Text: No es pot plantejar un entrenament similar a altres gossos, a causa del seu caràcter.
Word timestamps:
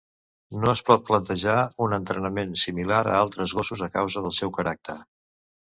No 0.61 0.71
es 0.71 0.79
pot 0.87 1.03
plantejar 1.09 1.57
un 1.87 1.95
entrenament 1.99 2.57
similar 2.65 3.03
a 3.05 3.15
altres 3.27 3.55
gossos, 3.61 3.87
a 3.91 3.95
causa 3.99 4.27
del 4.27 4.39
seu 4.41 4.59
caràcter. 4.59 5.03